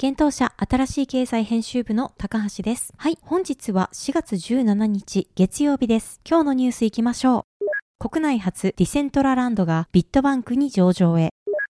[0.00, 2.94] 幻冬舎新しい経済編集部の高橋です。
[2.96, 6.22] はい、本日は4月17日月曜日です。
[6.26, 8.08] 今日のニュースいきましょう。
[8.08, 11.34] 国内初ディセントラランドがビットバンクに上場へ。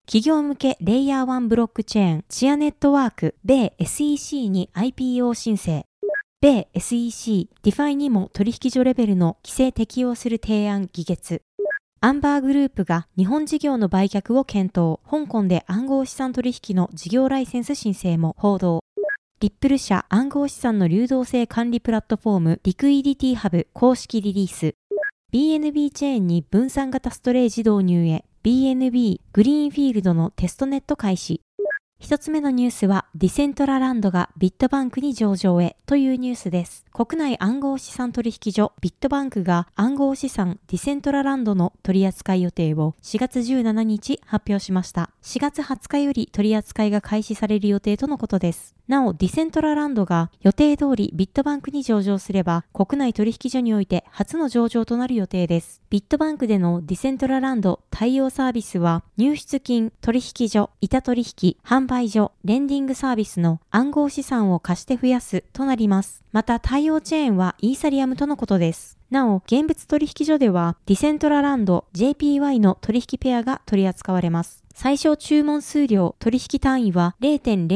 [0.04, 5.86] 企業向けレイヤー1ブロックチェーンチアネットワーク米 SEC に IPO 申請。
[6.42, 11.40] 米 SEC DeFi にも取引所レベルの規制適用する提案議決。
[12.02, 15.00] アンバーグループが日本事業の売却を検討。
[15.06, 18.82] 香港で暗号資産取引の事業ライセンス申請も報道。
[19.40, 24.72] リップル社暗号資産の流動性管理プラットフォーム Liquidity Hub 公式リリース。
[25.30, 31.42] BNB チェーンに分散型ストレージ導入へ BNB グリーンフィールドのテストネット開始。
[32.00, 36.86] 一つ目のニュースは、ディセントラランドがビットバンクに上場へというニュースです。
[36.92, 45.10] 国内暗号資産取引所ビットバンクが暗号資産ディセントラランドの取扱い予定を4月17日発表しました。
[45.22, 48.74] 4月20日より取扱いが開始される予定とのことです。
[48.88, 55.80] なお、ディセントラランドが予定通りビットバンクに上場すれば、国内取引所において初の上場となる予定です。
[55.90, 66.22] ビットバンクでのディセントラランド対応サービスは、入出金、取引所、板取引、販売所、レンディングサービスの暗号資産を貸して増やすとなります。
[66.30, 68.96] また、対応チェーンはイーサリアムとのことです。
[69.10, 74.62] なお、現物取引所では、ディセントラランド JPY の取引ペアが取り扱われます。
[74.82, 77.68] 最小注文数量取引単位は0.0001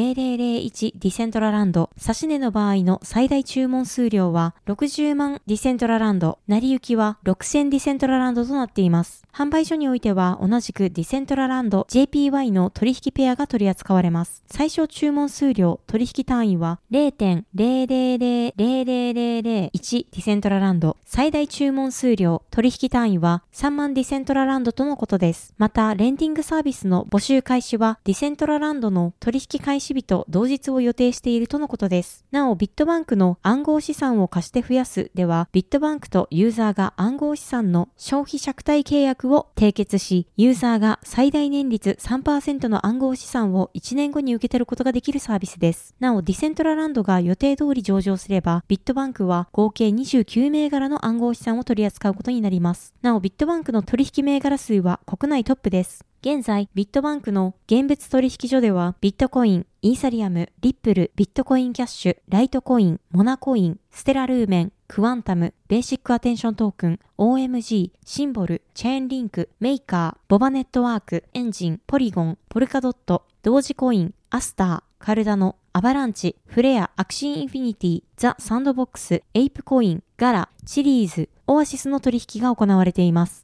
[0.95, 1.91] ディセントラランド。
[1.99, 6.39] 差し値の場合の最大注文数量は60万ディセントラランド。
[6.49, 9.23] 成り行きは6000ディセントラランドとなっています。
[9.35, 14.43] 販売所においては同じくディセントラランド JPY の取引ペアが取り扱われます。
[14.47, 20.97] 最小注文数量取引単位は0.000001ディセントラランド。
[21.05, 25.53] 最大注文数量取引単位は3万ディセントラランドとのことです。
[25.59, 32.25] また、レンディングサービスのの募集開始はディセントラランドの取引開始日と同日を予定しているとのことです。
[32.31, 45.97] なお、ビットバンクの暗号資産を貸して増やすでは、ビットバンクとユーザーが暗号資産の消費貸借契約を締結し、ユーザーが最大年率3%の暗号資産を1年後に受け取ることができるサービスです。
[45.99, 52.95] なお、ディセントラランドが予定通り上場すれば、ビットバンクは合計29銘柄の暗号資産を取り扱うことになります。
[53.03, 56.05] なお、ビットバンクの取引銘柄数は国内トップです。
[56.27, 83.44] 現在、ビットバンクの現物取引所では、ビットコイン、イーサリアム、リップル、ビットコインキャッシュ、ライトコイン、モナコイン、ステラルーメン、クワンタム、ベーシックアテンショントークン、OMG、シンボル、チェーンリンク、メーカー、ボバネットワーク、エンジン、ポリゴン、ポルカドット、ドージコイン、アスター、カルダノ、アバランチ、フレア、アクシーインフィニティ、ザ・サンドボックス、エイプコイン、ガラ、チリーズ、オアシスの取引が行われています。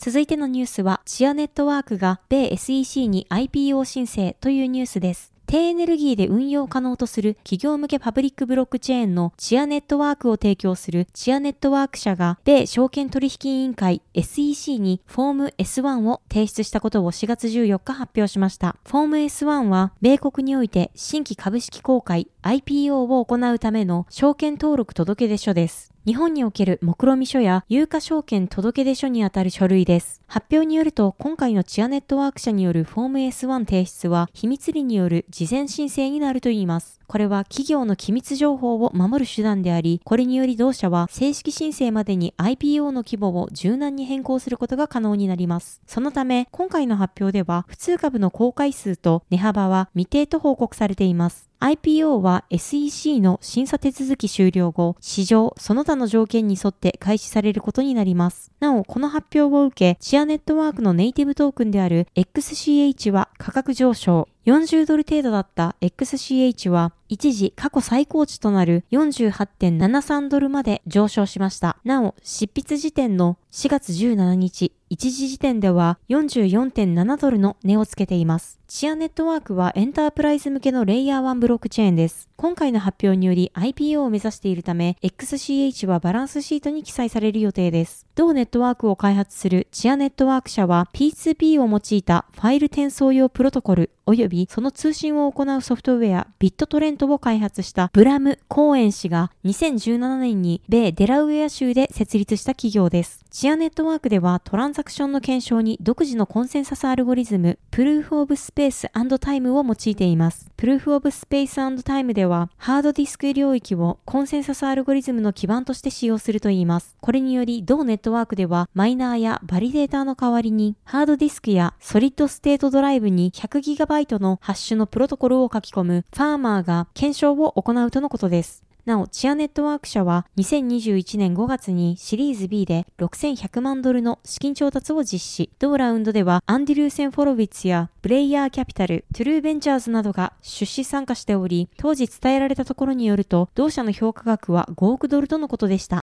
[0.00, 5.32] 続いてのニュースは、チアネットワークが米 SEC に IPO 申請というニュースです。
[5.48, 18.76] 低エネルギーで運用可能とする企業向けパブリックブロックチェーンのチアネットワークを提供するチアネットワーク社が米証券取引委員会 SEC にフォーム S1 を提出したことを4月14日発表しました。
[18.86, 25.92] フォーム S1 は米国において新規株式公開 IPO を行うための証券登録届出書です。
[26.06, 30.22] 日本における目論見書や有価証券届出書にあたる書類です。
[30.26, 36.98] 発表によると、今回のチアネットワーク社によるフォーム S1 提出は、秘密裏による事前申請になるといいます。
[37.06, 45.82] これは企業の機密情報を守る手段であり、これにより同社は正式申請までに IPO の規模を柔軟に変更することが可能になります。
[45.86, 51.47] そのため、今回の発表では、普通株の公開数と値幅は未定と報告されています。
[51.60, 58.52] IPO は SEC の審査手続き終了後、市場、その他の条件に沿って開始されることになります。
[58.60, 71.78] なお、この発表を受け、チアネットワークのネイティブトークンである XCH は価格上昇、40ドル程度だった XCH は一時過去最高値となる48.73ドルまで上昇しました。
[71.84, 78.57] なお、執筆時点の4月17日、一時時点では44.7ドルの値をつけています。
[78.70, 82.28] チアネットワークはエンタープライズ向けのレイヤー1ブロックチェーンです。
[82.36, 88.06] 今回の発表により IPO を目指しているため、XCH はバランスシートに記載される予定です。
[88.14, 103.24] 同ネットワークを開発するチアネットワーク社は P2P を用いたファイル転送用プロトコル及びその通信を行うソフトウェアビットトレントを開発したブラム・コーエン氏が2017年に米デラウェア州で設立した企業です。
[103.30, 108.90] チアネットワークではトランザクションの検証に独自のコンセンサスアルゴリズムプルーフオブスペース
[109.20, 110.50] タイムを用いています。
[110.56, 116.96] プルーフオブスペースタイムではハードディスク領域をコンセンサスアルゴリズムの基盤として使用するといいます。
[117.00, 128.64] これにより同ネットワークではマイナーやバリデーターの代わりにハードディスクやソリッドステートドライブに 100GB のハッシュのプロトコルを書き込むファーマーが検証を行うとのことです。
[128.88, 135.50] なお、チアネットワーク社は2021年5月にシリーズ B で6100万ドルの資金調達を実施。
[135.58, 146.00] 同ラウンドではアンディルーセン・フォロウィッツやブライヤーキャピタル、トゥルーベンチャーズなどが出資参加しており、当時伝えられたところによると、同社の評価額は5億ドルとのことでした。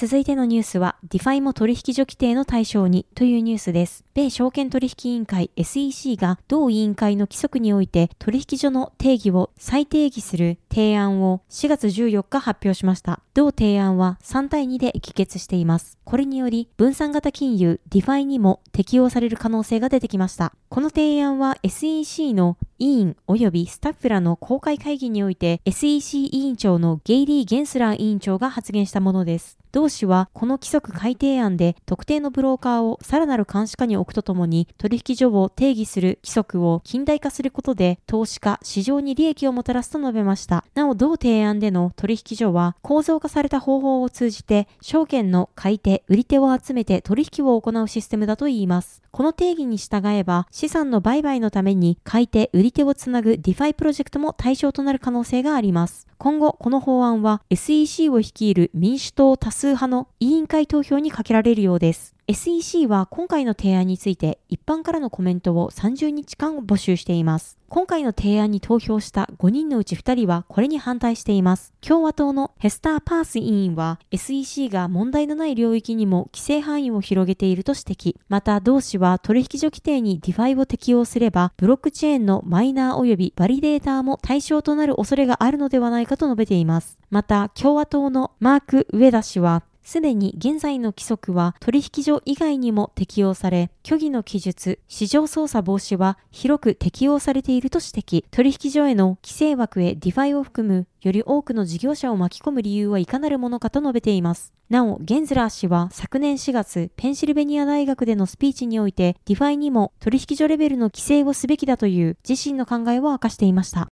[0.00, 4.04] 続いてのニュースは、ディファイも取引所規定の対象にというニュースです。
[4.14, 13.22] 米証券取引委員会 SEC が同委員会の規則において取引所の定義を再定義する提案を4月14日発表しました。
[13.34, 15.98] 同提案は3対2で議決しています。
[16.04, 20.52] これにより分散型金融ディファイにも適用される可能性が出てきました。
[20.68, 29.57] この提案は SEC の委員及びスタッフらの公開会議において SEC 委員長のゲイリー・ゲンスラー委員長が発言したものです。
[29.72, 40.64] 同氏はこの規則改定案で特定のブローカーをさらなる監視下に置くとともに取引所を定義する規則を近代化することで投資家、市場に利益をもたらすと述べました。
[40.74, 49.02] なお同提案での取引所は構造化された方法を通じて証券の買い手、売り手を集めて取引を行うシステムだといいます。
[49.10, 56.07] この定義に従えば資産の売買のために買い手、売り手をつなぐディファイプロジェクトも対象となる可能性があります。
[56.20, 62.17] 今後、この法案は SEC を率いる民主党多数派の委員会投票にかけられるようです。
[62.30, 67.56] SEC は今回の提案について一般からのコメントを30日間募集しています。
[67.70, 71.72] 今回の提案に投票した5人のうち2人はこれに反対しています。
[71.80, 78.16] 共和党のヘスター・パース委員は SEC が問題のない領域にも規制範囲を広げていると指摘。
[78.28, 86.98] また同氏は取引所規定に DeFi を適用すればブロックチェーンのマイナー及びバリデーターも対象となる恐れがあるのではないかと述べています。
[87.08, 104.52] また共和党のマーク・ウエダ氏はすでに現在の規則は取引所以外にも適用され、虚偽の記述、市場操作防止は広く適用されていると指摘、取引所への規制枠へディファイを含むより多くの事業者を巻き込む理由はいかなるものかと述べています。
[104.68, 113.88] なお、ゲンスラー氏は昨年4月、ペンシルベニア大学でのスピーチにおいて、ディファイにも取引所レベルの規制をすべきだという自身の考えを明かしていました。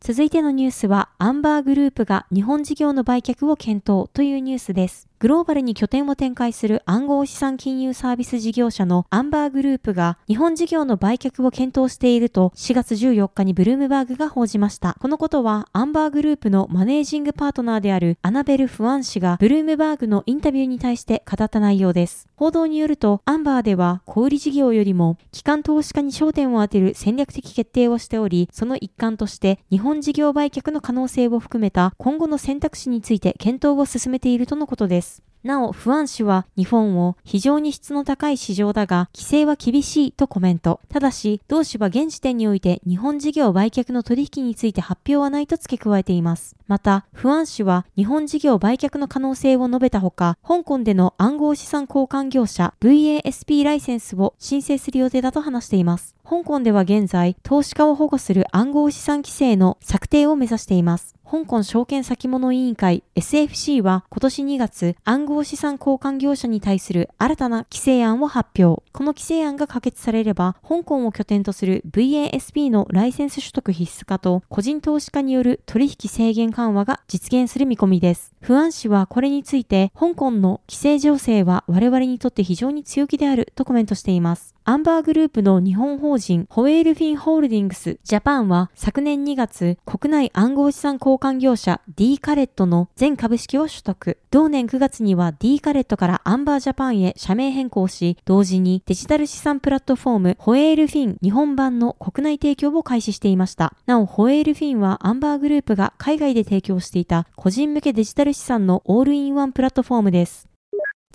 [0.00, 5.08] 続いてのニュースは、アンバーグループが日本事業の売却を検討というニュースです。
[5.24, 14.98] グローバルに拠点を展開する暗号資産金融サービス事業者のアンバーグループが日本事業の売却を検討していると4月14日にブルームバーグが報じました。
[15.00, 22.28] このことはアンバーグループのマネージングパートナーであるアナベル・フアン氏がブルームバーグのインタビューに対して語った内容です。
[22.36, 35.13] 報道によるとアンバーでは小売事業よりも機関投資家に焦点を当てる戦略的決定をしており、その一環として日本事業売却の可能性を含めた今後の選択肢について検討を進めているとのことです。
[35.44, 40.80] なお、不安氏は日本を非常に質の高い市場だが、規制は厳しいとコメント。
[40.88, 46.56] ただし、同氏は現時点において日本事業売却の取引について発表はないと付け加えています。
[46.66, 56.14] また、不安氏は日本事業売却の可能性を述べたほか、香港での暗号資産交換業者 VASP ライセンスを申請する予定だと話しています。
[56.24, 61.14] 香港では現在、投資家を保護する暗号資産規制の策定を目指しています。
[61.34, 68.84] 香港証券先物委員会 SFC は今年2月暗号資産交換業者に対する新たな規制案を発表。
[68.92, 78.32] この規制案が可決されれば、香港を拠点とする VASP のライセンス取得必須化と個人投資家による取引制限緩和が実現する見込みです。
[78.40, 84.54] 不安氏はこれについて、香港の規制情勢は我々にとって非常に強気であるとコメントしています。
[84.66, 94.16] アンバーグループの日本法人ホエールフィンホールディングスジャパンは昨年2月国内暗号資産交換業者 D カレットの全株式を取得。
[94.30, 103.74] 同年9月には D カレットからアンバージャパンへ社名変更し、同時にデジタル資産プラットフォームホエールフィン日本版の国内提供を開始していました。
[103.84, 110.48] なお、ホエールフィンはアンバーグループが海外で提供していた個人向けデジタル資産のオールインワンプラットフォームです。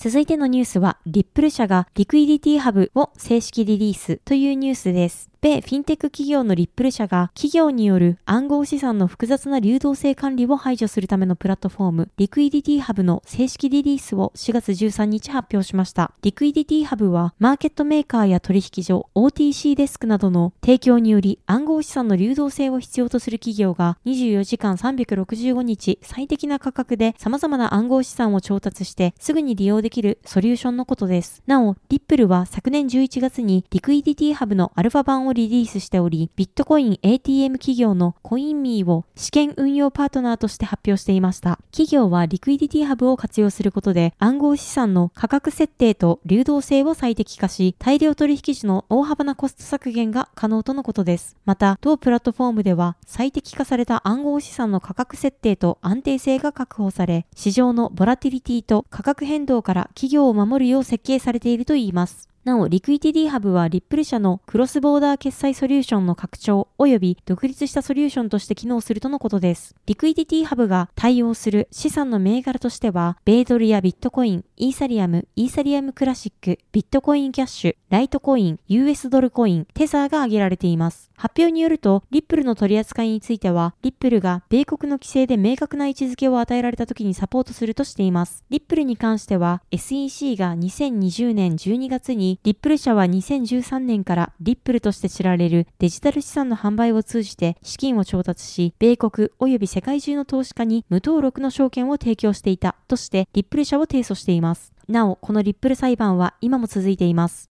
[0.01, 5.29] 続いてのニュースは、リップル社がリクイディティハブを正式リリースというニュースです。
[5.41, 16.12] 米フィンテック企業のリップル社が企業による暗号資産の複雑な流動性管理を排除するためのプラットフォームリクイディティハブの正式リリースを4月13日発表しました。
[16.24, 31.41] リクイディティハブはマーケットメーカーや取引所 OTC デスクなどの提供により暗号資産の流動性を必要とする企業が24時間365日最適な価格で様々な暗号資産を調達してすぐに利用できるソリューションのことです。
[31.48, 41.60] なお、リップルは昨年11月にリクイディティハブのアルファ版ををリリースしており、ビットコイン ATM 企業のコインミーを試験運用パートナーとして発表していました。
[41.72, 51.38] 企業はリクイディティハブを活用することで暗号資産の価格設定と流動性を最適化し、大量取引時の大幅なコスト削減が可能とのことです。
[51.46, 62.30] また、同プラットフォームでは最適化された暗号資産の価格設定と安定性が確保され、市場のボラティリティと価格変動から企業を守るよう設計されているといいます。
[62.50, 69.75] なお、リクイティディハブはリップル社のクロスボーダー決済ソリューションの拡張及び独立したソリューションとして機能するとのことです。
[69.86, 81.12] リクイティディハブが対応する資産の銘柄としては、米ドルやビットコイン、イーサリアム、イーサリアムクラシック、ビットコインキャッシュ、ライトコイン、US ドルコイン、テザーが挙げられています。
[81.15, 88.44] 発表によると、リップルの取り扱いについては、リップルが米国の規制で明確な位置づけを与えられた時にサポートするとしています。
[88.50, 104.74] リップルに関しては、SEC が2020年12月に、リップル社は2013年からリップルとして知られるデジタル資産の販売を通じて資金を調達し、米国及び世界中の投資家に無登録の証券を提供していたとして、リップル社を提訴しています。
[104.88, 107.50] なお、このリップル裁判は今も続いています。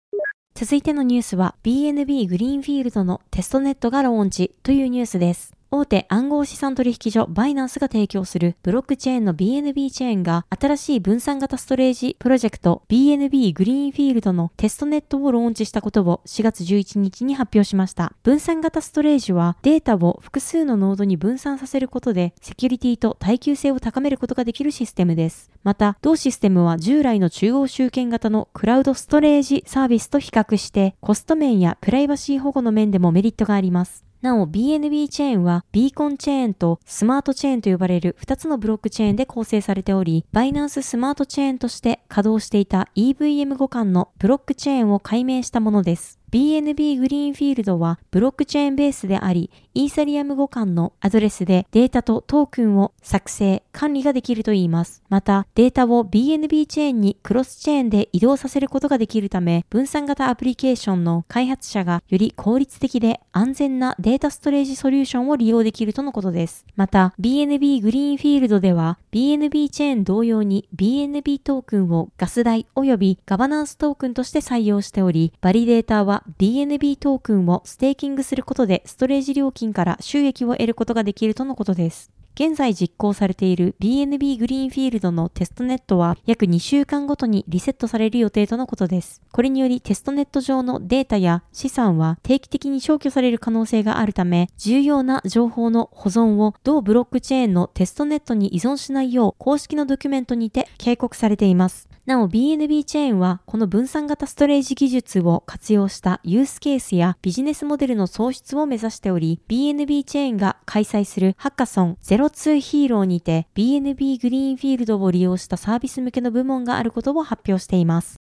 [0.55, 5.56] 続いてのニュースは BNB グリーンフィールドのテストネットがローンチというニュースです。
[5.69, 18.13] 大手暗号資産取引所バイナンスが提供するブロックチェーンの BNB チェーンが新しい分散型ストレージプロジェクト BNB グリーンフィールドのテストネットをローンチしたことを4月11日に発表しました。
[18.23, 25.51] 分散型ストレージはデータを複数のノードに分散させることでセキュリティと耐久性を高めることができるシステムです。
[25.63, 34.06] また、同システムは従来の中央集権型のクラウドストレージサービスと比較してコスト面やプライバシー保護の面でもメリットがあります。
[34.21, 46.17] なお BNB チェーンはビーコンチェーンとスマートチェーンと呼ばれる2つのブロックチェーンで構成されており、バイナンススマートチェーンとして稼働していた EVM 互換のブロックチェーンを改名したものです。
[46.31, 55.03] BNB グリーンフィールドはブロックチェーンベースであり、イーサリアム互換のアドレスでデータとトークンを作成、管理ができるといいます。
[55.07, 66.65] また、データを BNB チェーンにクロスチェーンで移動させることができるため、分散型アプリケーションの開発者がより効率的で安全なデータストレージソリューションを利用できるとのことです。
[66.75, 82.11] また、BNB グリーンフィールドでは、BNB チェーン同様に BNB トークンをガス代及びガバナンストークンとして採用しており、バリデータは BNB トークンをステーキングすることでストレージ料金から収益を得ることができるとのことです。
[82.39, 89.23] 現在実行されている BNB グリーンフィールドのテストネットは約2週間ごとにリセットされる予定とのことです。
[89.31, 101.89] これによりテストネット上のデータや資産は定期的に消去される可能性があるため、重要な情報の保存を同ブロックチェーンのテストネットに依存しないよう公式のドキュメントにて警告されています。
[102.07, 118.15] なお BNB チェーンはこの分散型ストレージ技術を活用したユースケースやビジネスモデルの創出を目指しており、BNB チェーンが開催するハッカソン02ヒーローにて BNB グリーンフィールドを利用したサービス向けの部門があることを発表しています。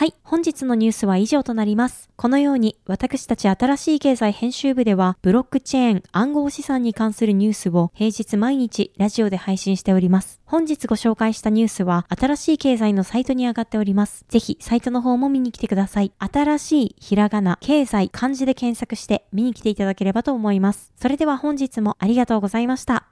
[0.00, 2.08] はい、本日のニュースは以上となります。
[2.16, 10.40] このように、私たち新しい経済編集部では、ブロックチェーン、暗号資産に関するニュースを平日毎日ラジオで配信しております。
[10.46, 14.24] 本日ご紹介したニュースは、新しい経済のサイトに上がっております。
[14.30, 16.12] ぜひ、サイトの方も見に来てください。
[16.18, 20.94] 新しいひらがな、経済、漢字で検索して見に来ていただければと思います。
[20.96, 23.04] それでは本日もありがとうございました。